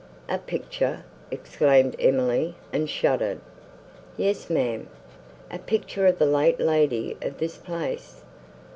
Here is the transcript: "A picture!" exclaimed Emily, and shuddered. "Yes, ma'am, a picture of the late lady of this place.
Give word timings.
"A 0.27 0.39
picture!" 0.39 1.03
exclaimed 1.29 1.95
Emily, 1.99 2.55
and 2.73 2.89
shuddered. 2.89 3.39
"Yes, 4.17 4.49
ma'am, 4.49 4.87
a 5.51 5.59
picture 5.59 6.07
of 6.07 6.17
the 6.17 6.25
late 6.25 6.59
lady 6.59 7.15
of 7.21 7.37
this 7.37 7.57
place. 7.59 8.23